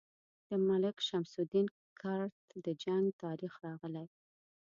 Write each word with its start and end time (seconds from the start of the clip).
د 0.49 0.51
ملک 0.67 0.95
شمس 1.07 1.33
الدین 1.41 1.67
کرت 1.99 2.35
د 2.65 2.67
جنګ 2.83 3.05
تاریخ 3.23 3.53
راغلی. 3.65 4.07